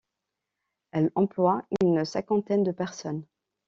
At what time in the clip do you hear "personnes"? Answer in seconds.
2.71-3.23